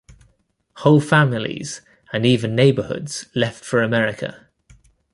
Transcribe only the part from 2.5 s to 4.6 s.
neighborhoods left for America.